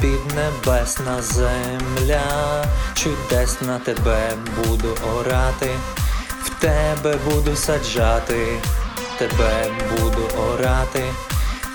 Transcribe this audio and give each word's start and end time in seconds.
піднебесна 0.00 1.22
земля, 1.22 2.64
чудесна 2.94 3.78
тебе 3.84 4.32
буду 4.56 4.96
орати, 5.18 5.70
в 6.44 6.60
тебе 6.60 7.14
буду 7.30 7.56
саджати, 7.56 8.46
тебе 9.18 9.66
буду 9.90 10.22
орати, 10.52 11.04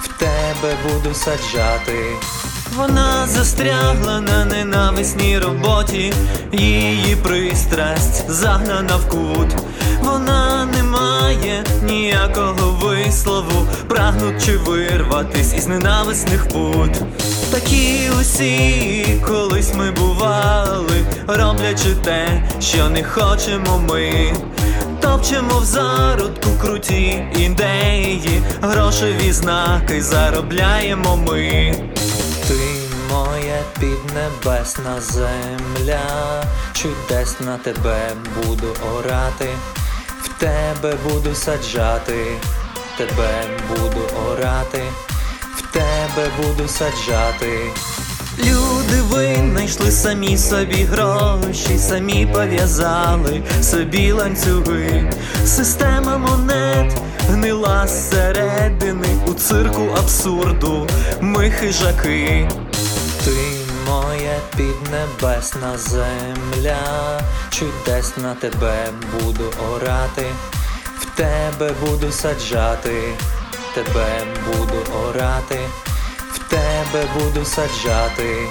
в 0.04 0.08
тебе 0.08 0.76
буду 0.84 1.14
саджати. 1.14 2.06
Вона 2.76 3.28
застрягла 3.28 4.22
на 4.22 4.46
ненависній 4.46 5.40
роботі, 5.40 6.14
її 6.52 7.16
пристрасть 7.16 8.30
загнана 8.30 8.96
в 8.96 9.10
кут. 9.10 9.56
Вона 10.02 10.66
не 10.66 10.84
має 10.84 11.64
ніякого 11.84 12.72
вислову, 12.72 13.68
прагнучи 13.88 14.58
вирватись 14.58 15.54
із 15.54 15.68
ненависних 15.68 16.48
пут. 16.48 16.92
Такі 17.52 18.10
усі 18.22 19.22
колись 19.28 19.74
ми 19.74 19.92
бували, 19.92 21.06
роблячи 21.28 21.96
те, 22.04 22.44
що 22.60 22.90
не 22.90 23.04
хочемо 23.04 23.80
ми. 23.90 24.34
Топчемо 25.02 25.60
в 25.60 25.66
зародку 25.66 26.50
круті 26.62 27.26
ідеї, 27.38 28.42
грошові 28.62 29.32
знаки 29.32 30.02
заробляємо 30.02 31.18
ми. 31.18 31.76
Ти 32.48 32.56
моя 33.12 33.60
піднебесна 33.80 35.02
земля, 35.02 36.44
чудесна 36.74 37.58
тебе 37.64 38.12
буду 38.36 38.68
орати, 38.98 39.50
в 40.24 40.40
тебе 40.40 40.94
буду 41.10 41.36
саджати, 41.36 42.26
тебе 42.98 43.44
буду 43.70 44.02
орати, 44.32 44.84
в 45.58 45.62
тебе 45.62 46.30
буду 46.42 46.68
саджати. 46.68 47.60
Люди 48.40 49.02
винайшли 49.10 49.92
самі 49.92 50.38
собі 50.38 50.84
гроші, 50.84 51.78
самі 51.78 52.26
пов'язали 52.26 53.44
собі 53.62 54.12
ланцюги. 54.12 55.12
Система 55.46 56.18
монет 56.18 56.94
гнила 57.30 57.88
зсередини 57.88 59.08
у 59.28 59.34
цирку 59.34 59.88
абсурду. 59.98 60.88
Ми 61.22 61.52
хижаки. 61.52 62.50
Ти 63.26 63.32
моя 63.88 64.40
піднебесна 64.58 65.78
земля, 65.78 67.22
чудесна 67.50 68.36
тебе 68.40 68.88
буду 69.14 69.54
орати, 69.74 70.26
в 71.00 71.06
тебе 71.18 71.72
буду 71.86 72.12
саджати, 72.12 72.94
тебе 73.76 74.24
буду 74.46 74.94
орати, 75.08 75.60
в 76.34 76.40
тебе 76.50 77.04
буду 77.20 77.46
саджати. 77.46 78.48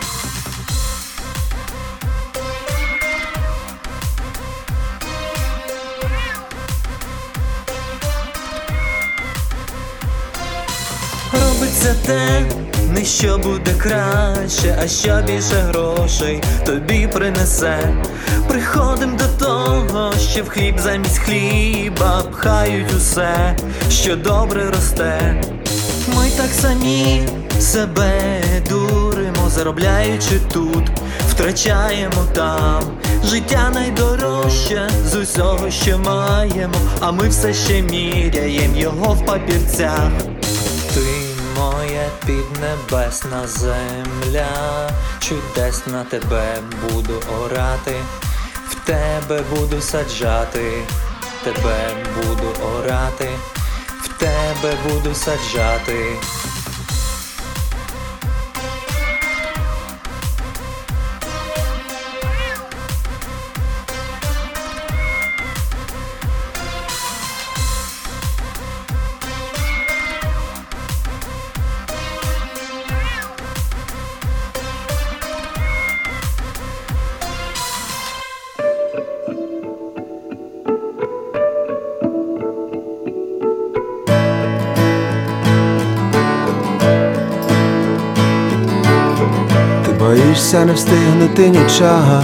Робиться 11.34 11.94
те, 12.06 12.42
не 12.94 13.04
що 13.04 13.38
буде 13.38 13.74
краще, 13.78 14.78
а 14.82 14.88
що 14.88 15.22
більше 15.26 15.56
грошей 15.56 16.42
тобі 16.66 17.08
принесе. 17.12 17.94
Приходим 18.48 19.16
до 19.16 19.44
того, 19.44 20.12
що 20.32 20.42
в 20.42 20.48
хліб 20.48 20.78
замість 20.78 21.18
хліба 21.18 22.22
пхають 22.32 22.92
усе, 22.96 23.56
що 23.90 24.16
добре 24.16 24.70
росте. 24.70 25.42
Ми 26.16 26.30
так 26.36 26.50
самі 26.60 27.22
себе 27.60 28.42
дуримо, 28.70 29.48
заробляючи 29.48 30.40
тут, 30.52 30.84
втрачаємо 31.28 32.26
там. 32.34 32.82
Життя 33.24 33.70
найдорожче 33.74 34.90
з 35.06 35.14
усього, 35.14 35.70
що 35.70 35.98
маємо, 35.98 36.74
а 37.00 37.12
ми 37.12 37.28
все 37.28 37.54
ще 37.54 37.82
міряємо 37.82 38.76
його 38.76 39.14
в 39.14 39.26
папірцях. 39.26 40.10
Ти 40.94 41.23
моя 41.56 42.08
піднебесна 42.26 43.46
земля, 43.46 44.90
чудесна 45.18 46.04
тебе 46.04 46.58
буду 46.82 47.22
орати, 47.42 47.96
в 48.68 48.74
тебе 48.74 49.42
буду 49.50 49.80
саджати, 49.80 50.72
тебе 51.44 51.88
буду 52.16 52.64
орати, 52.76 53.28
в 54.02 54.08
тебе 54.08 54.74
буду 54.88 55.14
саджати. 55.14 56.16
Боїшся 90.54 90.64
не 90.64 90.72
встигнути 90.72 91.48
нічого. 91.48 92.22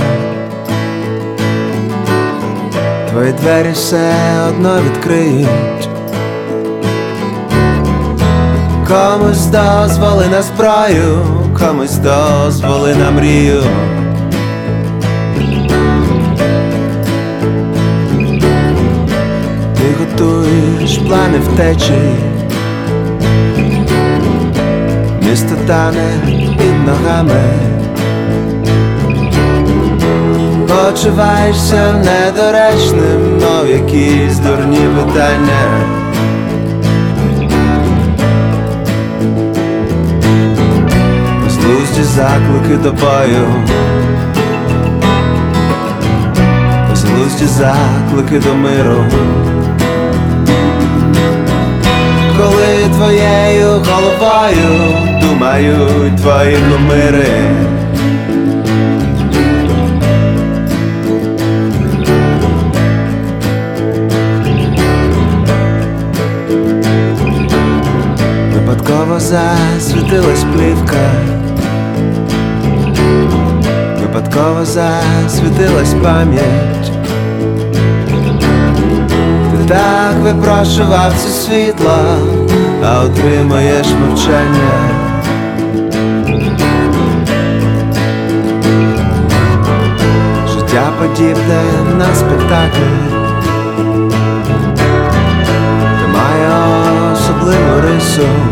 Твої 3.11 3.33
двері 3.33 3.71
все 3.73 4.13
одно 4.49 4.79
відкриють. 4.83 5.89
Комусь 8.89 9.47
дозволи 9.47 10.27
на 10.29 10.43
зброю, 10.43 11.27
комусь 11.59 11.97
дозволи 11.97 12.95
на 12.95 13.11
мрію. 13.11 13.63
Ти 19.77 19.95
готуєш 20.01 20.99
плани 20.99 21.39
втечі. 21.39 21.93
Місто 25.23 25.55
тане 25.67 26.11
під 26.59 26.87
ногами 26.87 27.80
Почуваєшся 30.91 31.93
недоречним, 31.93 33.39
мов 33.41 33.69
якісь 33.71 34.39
дурні 34.39 34.79
питання. 34.79 35.87
Безглузді 41.45 42.03
заклики 42.03 42.77
до 42.83 42.93
бою. 42.93 43.47
Безглузді 46.91 47.45
заклики 47.47 48.39
до 48.39 48.55
миру. 48.55 49.05
Коли 52.39 52.95
твоєю 52.97 53.69
головою 53.69 54.95
думають 55.23 56.17
твої 56.17 56.59
номери. 56.59 57.80
Випадково 68.91 69.21
засвітилась 69.21 70.45
плівка. 70.55 71.11
Випадково 74.01 74.65
засвітилась 74.65 75.95
пам'ять. 76.03 76.93
Ти 79.51 79.69
так 79.69 80.15
випрошував 80.23 81.13
це 81.13 81.29
світло, 81.29 81.99
а 82.85 83.01
отримаєш 83.05 83.87
мовчання. 83.87 84.71
Життя 90.49 90.93
подібне 90.99 91.63
на 91.99 92.15
спектакль, 92.15 92.91
де 96.01 96.07
має 96.07 96.51
особливу 97.13 97.81
рису. 97.81 98.50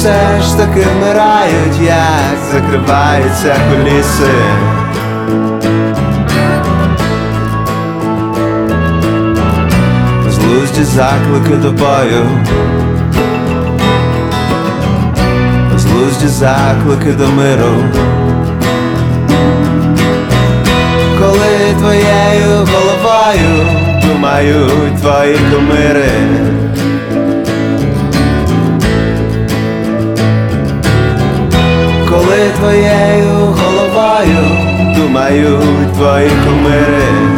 Все 0.00 0.42
ж 0.42 0.56
таки 0.56 0.86
вмирають, 0.96 1.80
як 1.82 2.38
закриваються 2.52 3.56
куліси. 3.70 4.32
Безглузді 10.24 10.84
заклики 10.84 11.54
до 11.54 11.72
бою 11.72 12.26
безглузді 15.72 16.28
заклики 16.28 17.12
до 17.12 17.28
миру. 17.28 17.84
Коли 21.18 21.74
твоєю 21.78 22.66
головою 22.72 23.66
думають 24.06 25.00
твої 25.00 25.38
кумири. 25.52 26.69
Твоєю 32.30 33.34
головою 33.34 34.38
думають 34.96 35.92
твої 35.92 36.30
кумири. 36.44 37.29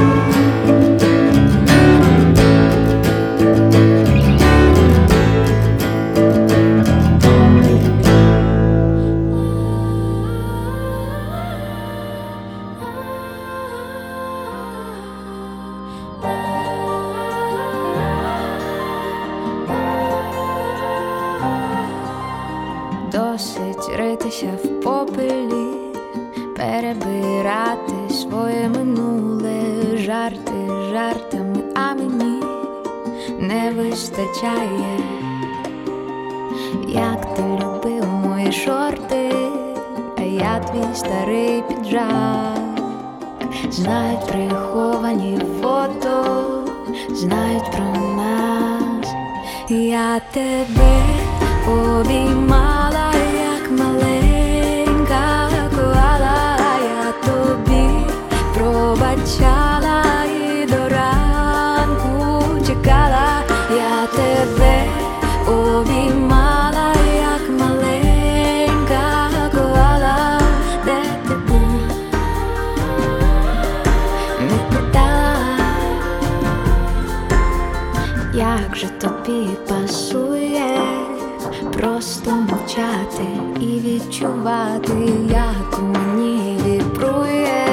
Відчувати, 84.22 84.92
як 85.30 85.80
мені 85.82 86.58
вібрує 86.66 87.66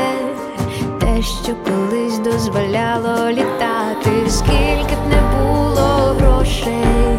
те, 0.99 1.21
що 1.21 1.53
колись 1.65 2.19
дозволяло 2.19 3.31
літати, 3.31 4.29
скільки 4.29 4.95
б 4.95 5.09
не 5.09 5.21
було 5.37 6.15
грошей, 6.19 7.17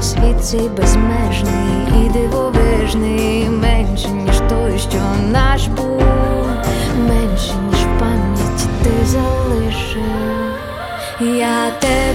світ 0.00 0.44
цей 0.44 0.68
безмежний 0.68 2.04
і 2.04 2.08
дивовижний, 2.08 3.48
менше, 3.48 4.08
ніж 4.08 4.36
той, 4.48 4.78
що 4.78 4.98
наш 5.32 5.66
був, 5.66 6.02
менше, 7.08 7.54
ніж 7.70 7.78
в 7.78 7.98
пам'яті 7.98 8.66
ти 8.82 9.06
залишив. 9.06 10.04
Я 11.20 11.70
тебе 11.80 12.13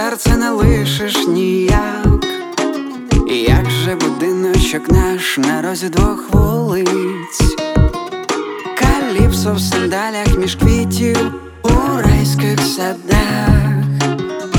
серце 0.00 0.36
не 0.36 0.50
лишиш 0.50 1.26
ніяк. 1.26 2.24
І 3.30 3.34
Як 3.36 3.70
же 3.70 3.94
будиночок 3.94 4.88
наш 4.88 5.38
на 5.38 5.62
розі 5.62 5.88
двох 5.88 6.30
вулиць, 6.32 7.56
Каліпсо 8.78 9.54
в 9.54 9.60
сандалях 9.60 10.38
між 10.38 10.54
квітів 10.54 11.18
у 11.62 11.68
райських 12.02 12.60
садах. 12.60 13.48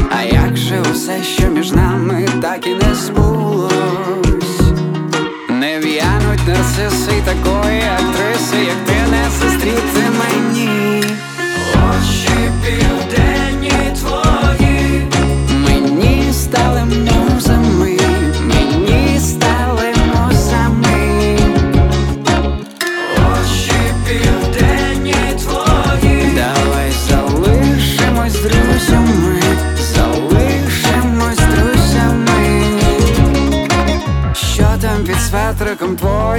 А 0.10 0.24
як 0.24 0.57
же 0.57 0.81
усе, 0.91 1.24
що 1.24 1.48
між 1.48 1.71
нами 1.71 2.27
так 2.41 2.67
і 2.67 2.74
не 2.74 2.95
збулось? 2.95 4.62
Не 5.50 5.79
в'януть 5.79 6.48
нарциси 6.48 7.13
такої 7.25 7.81
актриси, 7.81 8.57
як 8.57 8.86
ти 8.86 9.12
не 9.12 9.29
зустріти 9.39 10.00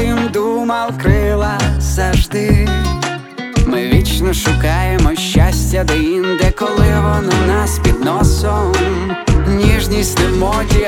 Крим 0.03 0.29
думав 0.33 0.99
крила 1.03 1.59
завжди. 1.79 2.69
Ми 3.67 3.87
вічно 3.87 4.35
шукаємо 4.35 5.15
щастя 5.15 5.85
де 5.85 5.99
інде, 5.99 6.53
коли 6.59 6.89
воно 6.95 7.33
нас 7.47 7.79
під 7.79 8.05
носом. 8.05 8.73
Ніжність 9.49 10.19
не 10.19 10.29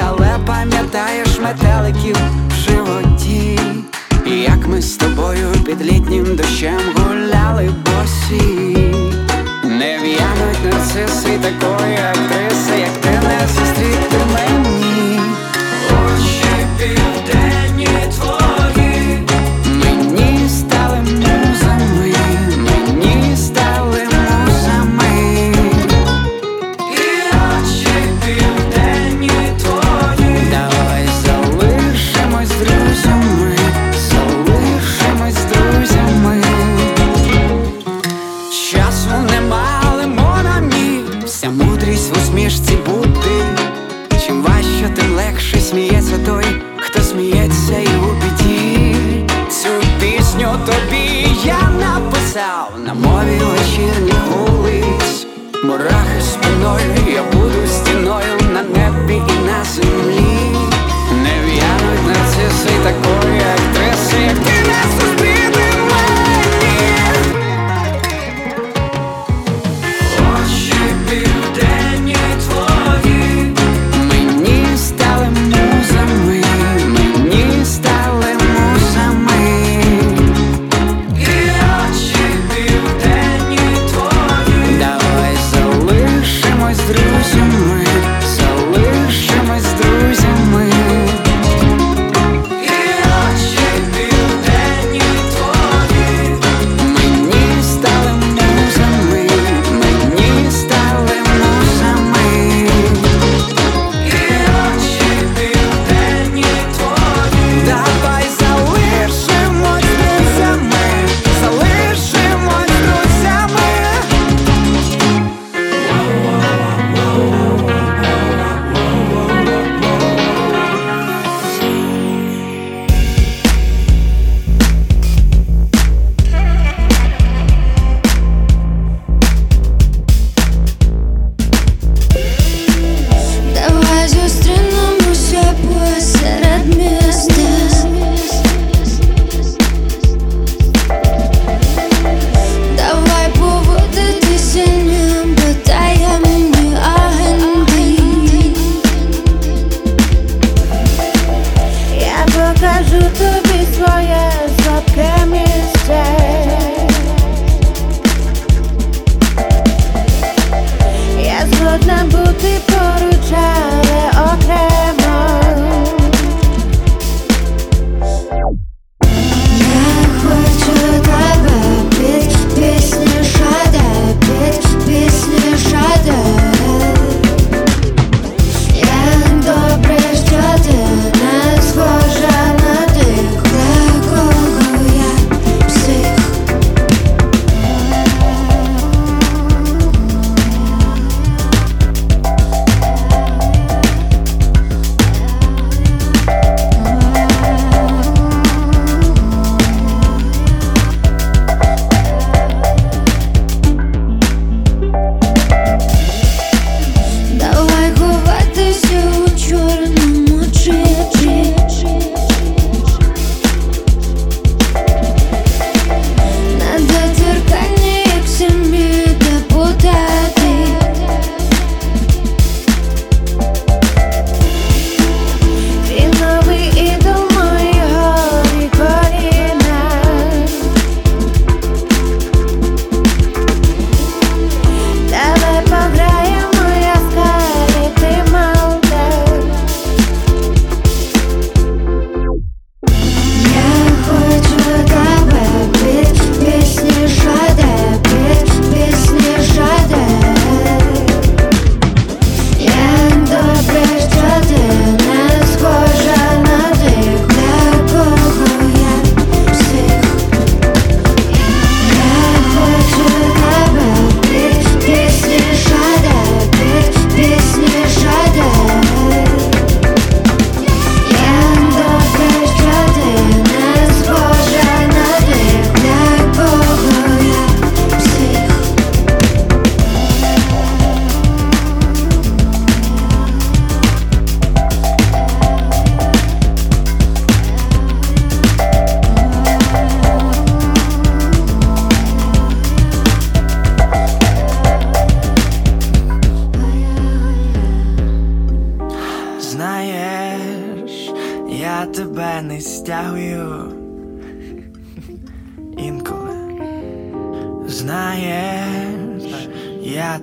але 0.02 0.38
пам'ятаєш 0.46 1.40
метеликів 1.40 2.16
в 2.48 2.54
животі. 2.54 3.58
І 4.26 4.30
як 4.30 4.66
ми 4.66 4.82
з 4.82 4.96
тобою 4.96 5.48
під 5.66 5.82
літнім 5.82 6.36
дощем 6.36 6.80
гуляли 6.96 7.70
босі. 7.84 8.43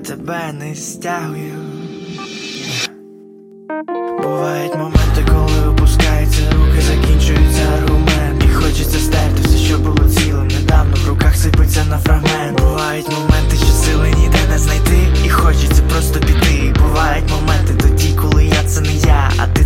тебе 0.03 0.53
не 0.53 0.75
стягую. 0.75 1.53
Бувають 4.23 4.75
моменти, 4.75 5.25
коли 5.27 5.67
опускаються 5.69 6.41
руки, 6.51 6.81
закінчується 6.81 7.61
аргумент. 7.77 8.43
І 8.45 8.53
хочеться 8.53 8.99
стерти 8.99 9.41
все, 9.41 9.57
що 9.57 9.77
було 9.77 10.09
цілим. 10.09 10.47
Недавно 10.47 10.95
в 11.05 11.09
руках 11.09 11.35
сипиться 11.35 11.85
на 11.89 11.97
фрагмент. 11.97 12.61
Бувають 12.61 13.09
моменти, 13.09 13.55
що 13.55 13.65
сили 13.65 14.09
ніде 14.09 14.39
не 14.49 14.57
знайти. 14.57 15.07
І 15.25 15.29
хочеться 15.29 15.81
просто 15.89 16.19
піти. 16.19 16.73
Бувають 16.79 17.29
моменти 17.29 17.73
тоді, 17.81 18.15
коли 18.21 18.45
я 18.45 18.63
це 18.67 18.81
не 18.81 18.93
я, 18.93 19.31
а 19.37 19.47
ти. 19.47 19.61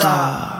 大。 0.00 0.59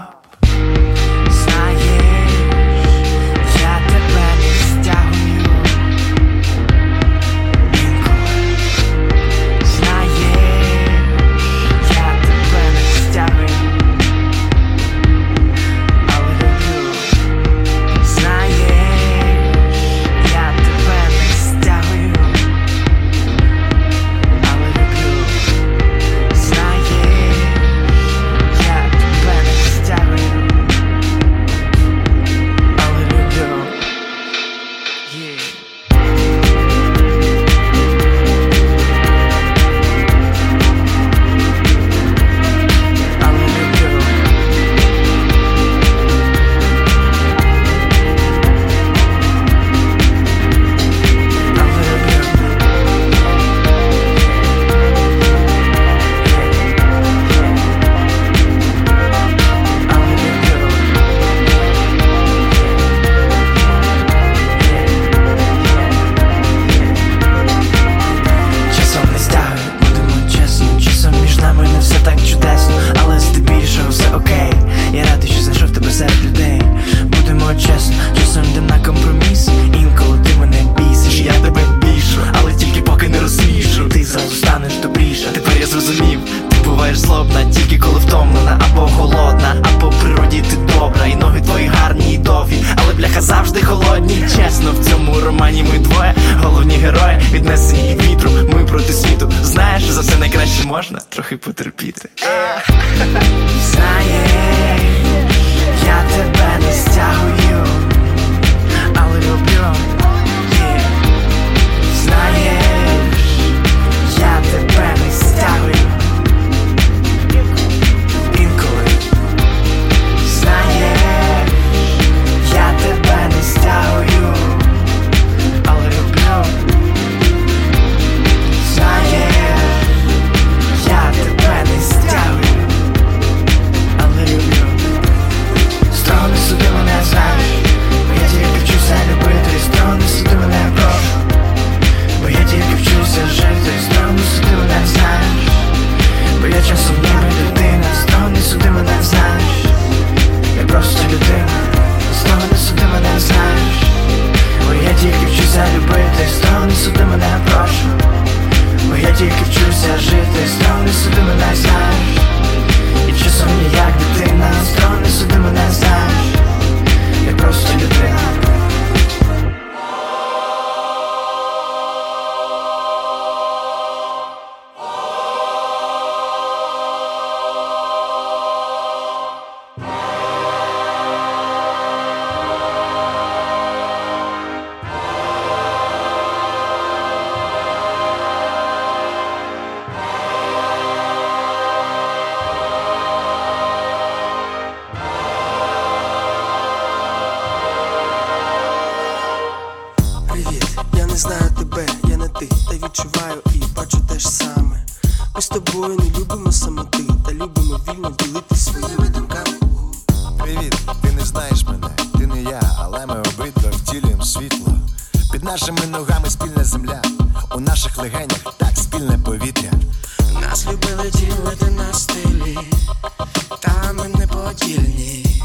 холодільні, 224.50 225.43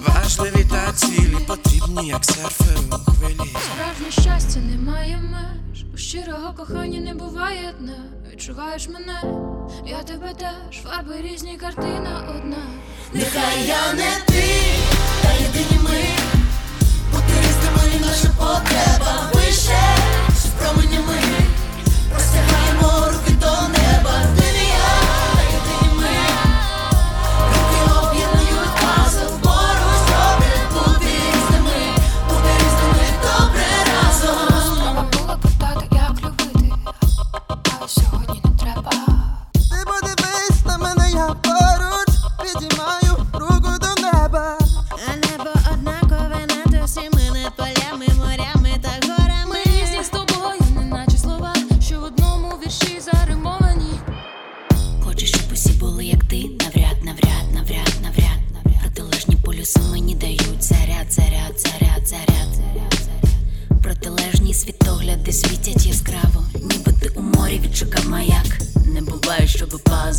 важливі 0.00 0.64
та 0.64 0.92
цілі 0.92 1.36
потрібні, 1.46 2.08
як 2.08 2.24
серфи 2.24 2.64
у 2.92 3.10
хвилі. 3.10 3.34
Справжнє 3.36 4.10
щастя 4.10 4.60
немає 4.60 5.18
меж, 5.22 5.84
у 5.94 5.96
щирого 5.96 6.52
кохання 6.56 7.00
не 7.00 7.14
буває 7.14 7.74
дна. 7.80 7.96
Відчуваєш 8.32 8.88
мене, 8.88 9.22
я 9.86 10.02
тебе 10.02 10.34
теж, 10.34 10.82
фарби 10.82 11.14
різні, 11.22 11.56
картина 11.56 12.24
одна. 12.30 12.62
Нехай 13.12 13.66
я 13.66 13.92
не 13.92 14.10
ти, 14.26 14.44
та 15.22 15.32
єдині 15.32 15.80
ми, 15.84 16.04
бути 17.12 17.32
різними 17.40 18.06
наша 18.06 18.28
потреба 18.28 19.30
вище 19.34 19.80
з 20.36 20.44
променями, 20.46 21.20
простягаємо 22.10 23.12
руки 23.12 23.32
до 23.40 23.68
неї. 23.68 23.77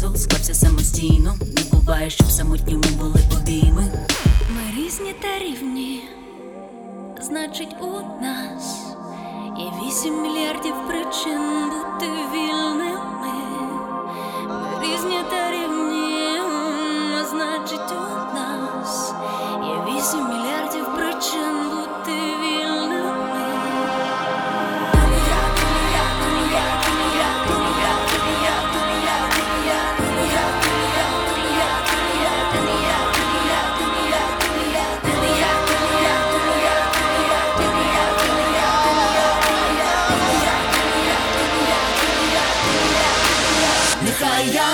Пазл 0.09 0.17
склався 0.17 0.53
самостійно. 0.53 1.35
Не 1.55 1.63
буває, 1.79 2.09
щоб 2.09 2.31
самотньому 2.31 2.83
були 2.99 3.19
обійми. 3.41 3.91
Ми 4.49 4.83
різні 4.83 5.15
та 5.21 5.39
рівні, 5.39 6.03
значить, 7.21 7.75
нас 8.21 8.28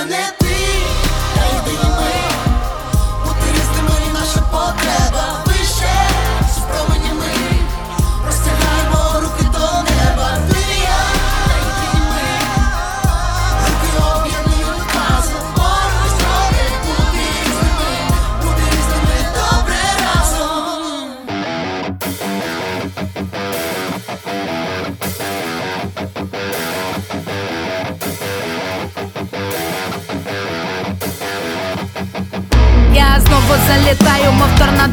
let 0.08 0.45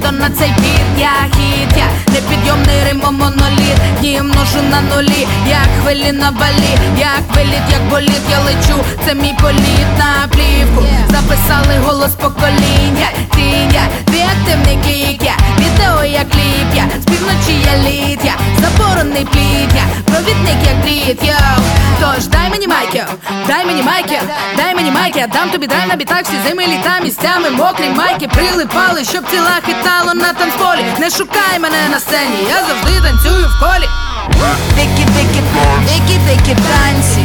мов 0.02 0.12
на 0.12 0.30
цей 0.30 0.48
піт, 0.48 0.98
Я 0.98 1.12
хід, 1.34 1.68
я 1.76 2.14
непідйомний 2.14 2.84
римо 2.88 3.12
моноліт. 3.12 3.78
Ножу 4.02 4.24
множу 4.24 4.62
на 4.70 4.80
нулі, 4.80 5.26
як 5.48 5.68
хвилі 5.82 6.12
на 6.12 6.30
балі. 6.30 6.74
Як 6.98 7.22
виліт, 7.36 7.62
як 7.70 7.88
боліт, 7.90 8.22
я 8.30 8.38
лечу, 8.40 8.84
це 9.06 9.14
мій 9.14 9.34
політ 9.40 9.86
на 9.98 10.28
плівку. 10.28 10.84
Записали 11.10 11.78
голос 11.84 12.14
покоління. 12.14 13.08
Тінь 13.34 13.72
я, 13.72 13.82
твій 14.04 14.22
активний 14.22 14.78
кік 14.86 15.22
я? 15.22 15.36
Відео 15.58 16.04
як 16.04 16.30
кліп 16.30 16.74
я, 16.74 16.84
з 17.02 17.04
півночі 17.04 17.66
я 17.66 17.90
літ 17.90 18.20
я 18.24 18.31
Плід 18.92 19.70
я, 19.74 19.84
провідник 20.04 20.56
як 20.66 20.80
дріт 20.82 21.22
йоу 21.24 21.64
Тож 22.00 22.26
дай 22.26 22.50
мені 22.50 22.68
майки, 22.68 23.04
дай 23.46 23.66
мені 23.66 23.82
майки, 23.82 24.20
дай 24.56 24.74
мені 24.74 24.90
майки, 24.90 25.18
я 25.18 25.26
дам 25.26 25.50
тобі 25.50 25.66
дай 25.66 25.86
на 25.86 25.96
бітах 25.96 26.22
всі 26.22 26.34
зими 26.48 26.66
літа 26.66 27.00
місцями 27.02 27.50
мокрі 27.50 27.88
майки 27.96 28.28
прилипали, 28.28 29.04
щоб 29.04 29.24
тіла 29.30 29.58
хитало 29.66 30.14
на 30.14 30.32
танцполі. 30.32 30.84
Не 30.98 31.10
шукай 31.10 31.58
мене 31.60 31.88
на 31.90 32.00
сцені, 32.00 32.36
я 32.48 32.56
завжди 32.68 33.00
танцюю 33.00 33.46
в 33.46 33.60
колі. 33.60 33.88
Дикі, 34.76 35.04
дикі, 35.04 35.42
дикі, 35.86 36.18
дикі 36.26 36.56
танці, 36.68 37.22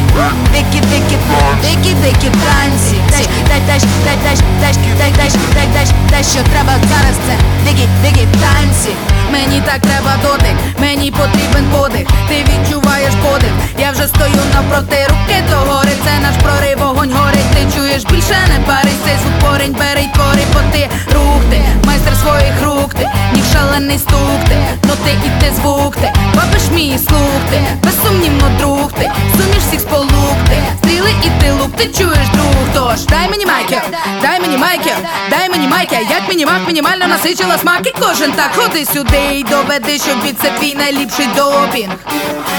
дикі, 0.52 0.80
дикі, 0.80 1.16
дикі, 1.62 1.94
дикі 1.94 2.30
танці. 2.44 2.96
Дай, 3.10 3.26
дай, 3.48 3.60
дай, 3.66 3.80
дай, 4.04 4.16
дай, 4.24 4.36
дай, 4.60 4.72
дай, 4.98 5.12
дай, 5.16 5.30
дай, 5.54 5.66
дай, 5.74 5.86
дай, 6.10 6.24
що 6.24 6.42
треба 6.52 6.72
зараз 6.88 7.16
це 7.26 7.34
дикі, 7.64 7.88
дикі 8.02 8.26
танці. 8.40 8.92
Мені 9.32 9.62
так 9.66 9.80
треба 9.80 10.12
дотик, 10.22 10.56
мені 10.80 11.10
потрібен 11.10 11.64
подих. 11.72 12.06
Ти 12.28 12.44
відчуваєш 12.48 13.14
подих, 13.14 13.50
я 13.78 13.90
вже 13.90 14.08
стою 14.08 14.42
навпроти 14.54 15.06
руки 15.08 15.42
до 15.50 15.56
гори. 15.56 15.90
Це 16.04 16.18
наш 16.22 16.34
прорив, 16.42 16.78
вогонь 16.78 17.12
горить. 17.12 17.50
Ти 17.54 17.76
чуєш 17.76 18.04
більше 18.04 18.36
не 18.48 18.64
парись, 18.66 19.00
цей 19.04 19.16
звук 19.22 19.38
порень, 19.40 19.76
бери 19.78 20.00
й 20.00 20.08
твори, 20.14 20.42
бо 20.52 20.60
ти 20.72 20.88
рух 21.14 21.42
ти, 21.50 21.60
майстер 21.84 22.14
своїх 22.16 22.62
рук 22.64 22.94
ти, 22.94 23.08
ніг 23.34 23.44
шалений 23.52 23.98
стук 23.98 24.40
ти, 24.48 24.56
ну 24.84 24.92
ти 25.04 25.10
і 25.10 25.30
ти 25.40 25.52
звук 25.56 25.96
ти, 25.96 26.12
бабиш 26.36 26.62
мій 26.74 26.98
слух 27.08 27.40
ти, 27.50 27.60
безсумнівно 27.84 28.50
друг 28.58 28.92
ти, 28.92 29.10
суміш 29.36 29.62
всіх 29.68 29.80
сполук 29.80 30.38
ти, 30.48 30.56
стріли 30.78 31.10
і 31.24 31.42
ти 31.42 31.52
лук, 31.52 31.76
ти 31.76 31.84
чуєш 31.84 32.28
друг, 32.32 32.54
тож 32.74 33.04
дай 33.06 33.30
мені 33.30 33.46
майки, 33.46 33.80
дай 34.22 34.40
мені 34.40 34.56
майки, 34.56 34.92
дай 35.30 35.48
мені 35.48 35.68
майки, 35.68 35.96
як 36.10 36.28
мінімак 36.28 36.60
мінімально 36.66 37.06
насичила 37.06 37.58
смак. 37.58 37.86
І 37.86 37.92
кожен 38.00 38.32
так 38.32 38.50
ходи 38.56 38.84
сюди 38.84 39.17
і 39.18 39.44
доведи, 39.50 39.98
що 39.98 40.14
від 40.24 40.40
це 40.40 40.50
твій 40.50 40.74
найліпший 40.74 41.26
допінг. 41.36 41.94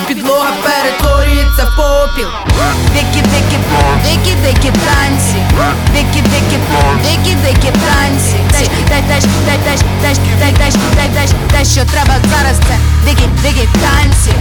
Підлога 0.07 0.51
перетворюється 0.63 1.63
в 1.63 1.75
попіл. 1.75 2.27
Дикі, 2.93 3.21
дикі, 3.21 3.57
дикі, 4.03 4.35
дикі 4.43 4.71
танці. 4.85 5.39
Дикі, 5.93 6.21
дикі, 6.21 6.57
дикі, 7.03 7.35
дикі 7.35 7.71
танці. 7.71 8.35
Дай, 8.51 8.69
дай, 8.89 9.01
дай, 9.07 9.21
дай, 9.45 9.57
дай, 9.65 9.77
дай, 10.01 10.15
дай, 10.39 10.53
дай, 10.53 10.71
дай, 10.95 11.09
дай, 11.15 11.27
дай, 11.51 11.65
що 11.65 11.85
треба 11.85 12.13
зараз 12.29 12.57
це. 12.57 12.77
Дикі, 13.05 13.27
дикі 13.43 13.67
танці. 13.81 14.33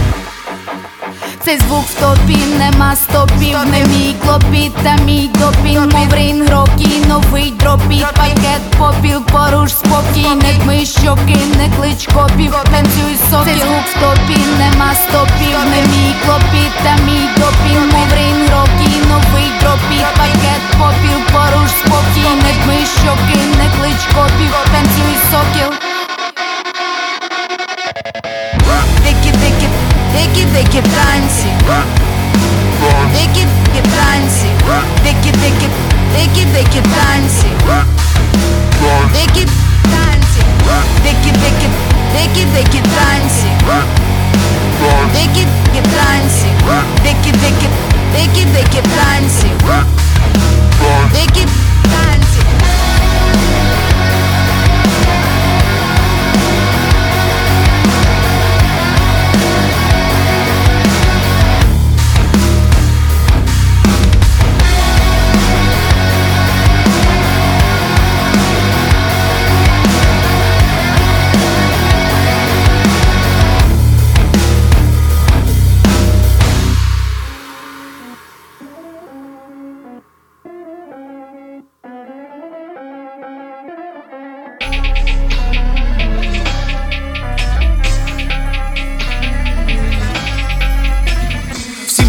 Цей 1.49 1.59
звук 1.59 1.85
в 1.85 1.99
топі, 1.99 2.37
нема 2.59 2.95
стопів, 2.95 3.57
не 3.71 3.85
мій 3.85 4.15
клопіт, 4.23 4.73
та 4.83 4.95
мій 5.03 5.29
допінг, 5.39 5.89
мов 5.89 6.13
ринг 6.13 6.49
рокі, 6.51 6.89
новий 7.07 7.51
drop 7.51 7.82
it, 7.82 8.05
пакет 8.17 8.61
попіл, 8.77 9.21
поруш 9.31 9.71
спокій, 9.71 10.29
не 10.43 10.53
дми 10.53 10.85
щоки, 10.85 11.37
не 11.57 11.69
клич 11.75 12.07
копів, 12.13 12.55
танцюй 12.71 13.15
сокіл. 13.31 13.45
Цей 13.45 13.55
звук 13.55 13.85
в 13.85 13.99
топі, 14.01 14.39
нема 14.59 14.93
стопів, 14.95 15.59
не 15.71 15.81
мій 15.91 16.13
клопіт, 16.25 16.73
та 16.83 16.93
мій 17.05 17.29
допінг, 17.37 17.81
мов 17.93 18.09
ринг 18.17 18.49
рокі, 18.53 18.91
новий 19.09 19.49
drop 19.61 19.86
it, 19.86 20.05
пакет 20.17 20.61
попіл, 20.79 21.19
поруш 21.33 21.69
спокій, 21.69 22.29
не 22.43 22.53
дми 22.63 22.77
щоки, 23.01 23.39
не 23.57 23.67
клич 23.77 24.01
копів, 24.15 24.53
танцюй 24.71 25.15
сокіл. 25.31 25.88
They 30.19 30.27
get, 30.33 30.51
they 30.51 30.63
get 30.65 30.85
fancy. 30.85 31.47
They 33.15 33.25
get, 33.31 33.47
they 33.63 33.71
get 33.71 33.87
fancy. 33.87 34.51
They 35.01 35.13
get, 35.23 35.33
they 35.39 35.51
get 35.63 35.78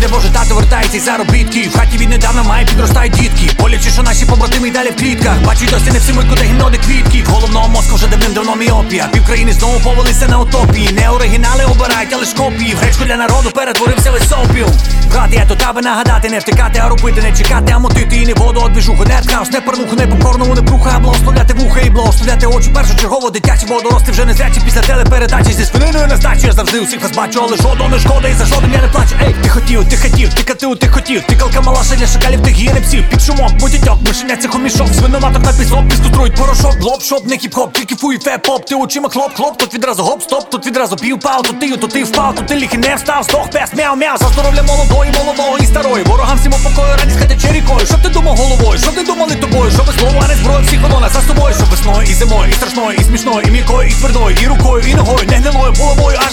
Де 0.01 0.09
може 0.09 0.29
тато 0.31 0.55
вертається 0.55 0.97
із 0.97 1.05
заробітки. 1.05 1.69
В 1.69 1.79
хаті 1.79 1.99
віднедавна 1.99 2.43
має 2.43 2.67
підростають 2.67 3.13
дітки. 3.13 3.51
Боляче, 3.59 3.91
що 3.91 4.03
наші 4.03 4.25
побратими 4.25 4.69
й 4.69 4.71
далі 4.71 4.91
в 4.91 4.97
клітках. 4.97 5.43
Бачу 5.45 5.67
досі 5.71 5.91
не 5.91 5.99
всі 5.99 6.13
ми 6.13 6.25
куди 6.25 6.43
гімноди 6.43 6.79
квітки. 6.79 7.25
Головного 7.27 7.69
мозку 7.69 7.95
вже 7.95 8.07
давним-давно 8.07 8.57
міопія. 8.57 9.09
Півкраїни 9.13 9.53
знову 9.53 9.81
повелися 9.81 10.29
на 10.29 10.39
утопії. 10.39 10.93
Не 10.93 11.11
оригінали 11.11 11.65
обирають, 11.65 12.11
але 12.13 12.25
ж 12.25 12.35
копії. 12.35 12.75
В 12.75 12.79
гречку 12.79 13.05
для 13.05 13.17
народу 13.17 13.51
перетворився 13.51 14.11
весь 14.11 14.33
опіум 14.33 14.73
Брат, 15.13 15.33
я 15.33 15.45
тут 15.47 15.63
аби 15.63 15.81
нагадати, 15.81 16.29
не 16.29 16.39
втикати, 16.39 16.81
а 16.85 16.89
робити, 16.89 17.23
не 17.23 17.33
чекати, 17.33 17.73
а 17.77 17.79
мотити. 17.79 18.17
І 18.17 18.27
не 18.27 18.35
воду 18.35 18.61
одвіжуху, 18.61 19.05
не 19.05 19.23
хаос, 19.27 19.51
не 19.51 19.61
порнуху, 19.61 19.97
не 19.97 20.07
покорну, 20.07 20.55
не 20.55 20.61
бруха, 20.61 20.93
а 20.97 20.99
благословляти 20.99 21.55
вуха 21.55 21.81
і 21.81 21.91
благословляти 21.91 22.47
очі. 22.47 22.71
Першочергово 22.71 23.31
дитячі, 23.31 23.67
бо 23.69 23.81
дорослі 23.81 24.11
вже 24.11 24.25
не 24.25 24.35
зрячі. 24.35 24.61
Після 24.65 24.81
телепередачі 24.81 25.53
зі 25.53 25.65
спининою 25.65 26.07
на 26.07 26.17
здачі 26.17 26.47
Я 26.47 26.53
завжди 26.53 26.81
усіх 26.81 27.03
вас 27.03 27.13
бачу, 27.13 27.41
але 27.43 27.57
жодного 27.57 27.91
не 27.91 27.99
шкода 27.99 28.29
і 28.29 28.35
за 28.35 28.45
жодним 28.45 28.73
я 28.73 28.83
не 28.83 28.89
плачу. 28.89 29.15
Ей, 29.23 29.35
ти 29.43 29.49
хотів, 29.49 29.89
ти 29.91 29.97
хотів, 29.97 30.35
ти 30.35 30.43
катив, 30.43 30.79
ти 30.79 30.89
хотів. 30.89 31.23
Ти 31.23 31.37
калка 31.37 31.61
малаша 31.61 31.97
для 31.97 32.07
шакалів, 32.07 32.43
ти 32.43 32.51
гієни 32.51 32.81
псів. 32.81 33.05
Під 33.11 33.23
шумок, 33.23 33.53
будітьок, 33.53 33.99
мишеня 34.07 34.37
це 34.37 34.49
хомішок 34.49 34.89
Свиноматок 34.99 35.43
на 35.45 35.53
пісок, 35.53 35.89
піскутрують 35.89 36.35
порошок 36.35 36.77
Лоб, 36.83 37.03
шоп, 37.03 37.27
не 37.27 37.35
хіп-хоп, 37.35 37.73
тільки 37.73 37.95
фу 37.95 38.13
і 38.13 38.19
фе-поп 38.19 38.65
Ти 38.65 38.75
очима 38.75 39.09
хлоп, 39.09 39.35
хлоп, 39.35 39.59
тут 39.59 39.75
відразу 39.75 40.03
гоп, 40.03 40.23
стоп. 40.23 40.51
Тут 40.51 40.67
відразу 40.67 40.97
пів 40.97 41.21
пав, 41.21 41.43
тут 41.43 41.61
ти, 41.61 41.77
тут 41.77 41.91
ти 41.91 42.05
впав. 42.05 42.35
Тут 42.35 42.47
ти 42.47 42.55
ліхи 42.57 42.79
не 42.79 42.95
встав, 42.95 43.23
здох, 43.23 43.51
пес, 43.51 43.71
мяу, 43.75 43.97
мяу. 43.97 44.17
За 44.19 44.29
здоров'я 44.29 44.63
молодої, 44.63 45.13
молодого 45.19 45.59
і 45.61 45.67
старої. 45.67 46.05
Ворогам 46.05 46.39
всім 46.39 46.53
упокою, 46.53 46.97
радість 46.99 47.19
хатяче 47.19 47.53
рікою 47.53 47.87
Щоб 47.87 48.03
ти 48.03 48.09
думав 48.09 48.37
головою, 48.37 48.79
щоб 48.79 48.95
ти 48.95 49.03
думали 49.03 49.35
тобою. 49.35 49.71
Щоб 49.71 49.87
слово, 49.99 50.21
а 50.25 50.29
не 50.29 50.35
зброя, 50.35 50.61
всіх 50.61 50.83
воно 50.83 51.01
нас 51.01 51.13
за 51.13 51.21
собою. 51.21 51.55
Щоб 51.55 51.71
весною 51.71 52.11
і 52.11 52.15
зимою, 52.15 52.51
і 52.51 52.55
страшною, 52.55 52.99
і 53.01 53.05
смішною, 53.05 53.41
і 53.49 53.51
м'якою, 53.51 53.89
і 53.89 53.93
твердою, 53.93 54.37
і 54.43 54.47
рукою, 54.47 54.85
і 54.89 54.95
ногою, 54.95 55.27
не 55.29 55.37
гнилою, 55.37 55.75
головою, 55.79 56.19
а 56.27 56.31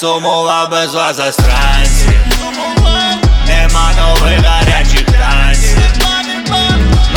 сумував 0.00 0.70
без 0.70 0.94
вас 0.94 1.16
засранці 1.16 2.10
Нема 3.46 3.90
нових 3.96 4.40
гарячих 4.44 5.04
танців. 5.04 5.78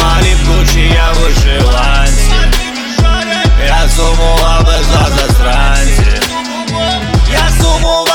Малі 0.04 0.36
в 0.36 0.48
Гуччі, 0.48 0.80
я 0.96 1.12
вишиванці. 1.12 2.32
Я 3.68 3.90
сумував 3.96 4.66
без 4.66 4.88
вас 4.88 5.10
засранці 5.10 6.22
Я 7.32 7.50
сумував 7.62 8.09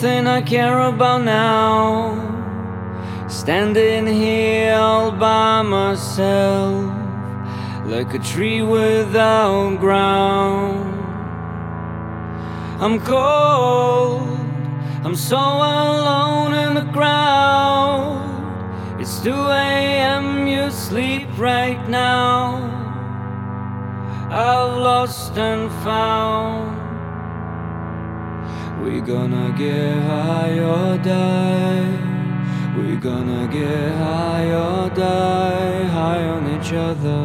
the 0.00 0.08
only 0.08 0.16
thing 0.16 0.26
I 0.26 0.42
care 0.42 0.78
about 0.80 1.24
now. 1.24 2.24
Standing 3.28 4.06
here 4.06 4.74
all 4.74 5.10
by 5.10 5.62
myself, 5.62 6.84
like 7.84 8.14
a 8.14 8.18
tree 8.18 8.62
without 8.62 9.78
ground. 9.78 10.94
I'm 12.80 13.00
cold, 13.00 14.22
I'm 15.04 15.16
so 15.16 15.36
alone 15.36 16.54
in 16.54 16.74
the 16.74 16.92
crowd. 16.92 18.24
It's 19.00 19.20
2 19.20 19.30
a.m., 19.30 20.46
you 20.46 20.70
sleep 20.70 21.28
right 21.38 21.88
now. 21.88 22.56
I've 24.30 24.76
lost 24.76 25.36
and 25.38 25.70
found. 25.82 26.77
We 28.82 29.00
gonna 29.00 29.54
get 29.58 29.94
high 30.02 30.58
or 30.58 30.98
die. 30.98 31.86
We 32.76 32.96
gonna 32.96 33.46
get 33.48 33.92
high 33.96 34.50
or 34.52 34.88
die. 34.90 35.84
High 35.84 36.24
on 36.34 36.44
each 36.56 36.72
other. 36.72 37.22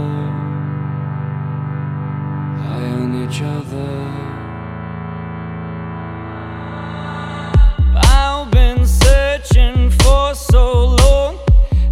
High 2.66 2.90
on 3.02 3.10
each 3.24 3.42
other. 3.42 3.92
I've 8.16 8.50
been 8.52 8.86
searching 8.86 9.92
for 10.02 10.34
so 10.36 10.96
long. 11.02 11.38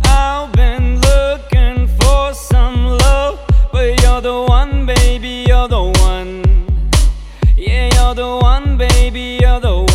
I've 0.03 0.51
been 0.53 0.99
looking 1.01 1.87
for 1.99 2.33
some 2.33 2.97
love. 3.05 3.39
But 3.71 4.01
you're 4.01 4.21
the 4.21 4.43
one, 4.47 4.85
baby, 4.85 5.45
you're 5.47 5.67
the 5.67 5.83
one, 6.07 6.31
yeah, 7.55 7.89
you're 7.95 8.15
the 8.15 8.31
one, 8.51 8.60
baby, 8.81 9.37
you're 9.39 9.59
the 9.59 9.90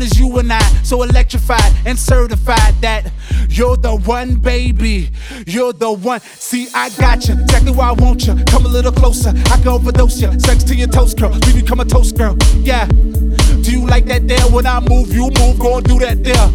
vibe 0.00 0.18
you 0.18 0.38
and 0.38 0.52
I. 0.52 0.60
So 0.82 1.02
electrified 1.02 1.72
and 1.84 1.98
certified 1.98 2.74
that 2.80 3.12
you're 3.48 3.76
the 3.76 3.96
one, 3.96 4.36
baby. 4.36 5.10
You're 5.46 5.72
the 5.72 5.92
one. 5.92 6.20
See, 6.20 6.68
I 6.74 6.90
got 6.90 7.28
you. 7.28 7.34
Exactly 7.34 7.72
why 7.72 7.88
I 7.88 7.92
want 7.92 8.26
you. 8.26 8.36
Come 8.46 8.66
a 8.66 8.68
little 8.68 8.92
closer. 8.92 9.30
I 9.30 9.56
can 9.58 9.68
overdose 9.68 10.20
you. 10.20 10.38
Sex 10.40 10.64
to 10.64 10.74
your 10.74 10.88
toast, 10.88 11.18
girl. 11.18 11.30
Leave 11.30 11.56
you 11.56 11.64
come 11.64 11.80
a 11.80 11.84
toast, 11.84 12.16
girl. 12.16 12.36
Yeah. 12.58 12.86
Do 12.86 13.70
you 13.72 13.86
like 13.86 14.06
that 14.06 14.26
there 14.26 14.42
when 14.50 14.66
I 14.66 14.80
move? 14.80 15.12
You 15.12 15.30
move, 15.38 15.58
go 15.58 15.78
and 15.78 15.86
do 15.86 15.98
that 16.00 16.24
there. 16.24 16.48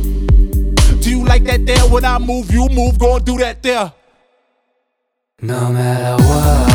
Do 1.02 1.10
you 1.10 1.26
like 1.26 1.44
that 1.44 1.66
there 1.66 1.84
when 1.90 2.06
I 2.06 2.18
move? 2.18 2.52
You 2.52 2.68
move, 2.70 2.98
go 2.98 3.18
and 3.18 3.26
do 3.26 3.38
that 3.38 3.62
there. 3.62 3.94
No 5.42 5.70
matter 5.70 6.24
what, 6.24 6.75